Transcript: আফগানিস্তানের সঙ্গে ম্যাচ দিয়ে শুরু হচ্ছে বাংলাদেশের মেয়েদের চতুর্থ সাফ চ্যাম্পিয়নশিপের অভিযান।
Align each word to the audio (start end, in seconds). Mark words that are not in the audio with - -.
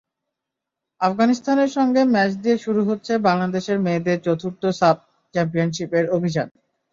আফগানিস্তানের 1.01 1.69
সঙ্গে 1.77 2.01
ম্যাচ 2.13 2.31
দিয়ে 2.43 2.57
শুরু 2.57 2.81
হচ্ছে 2.89 3.13
বাংলাদেশের 3.27 3.77
মেয়েদের 3.85 4.17
চতুর্থ 4.25 4.63
সাফ 4.79 4.97
চ্যাম্পিয়নশিপের 5.33 6.05
অভিযান। 6.17 6.47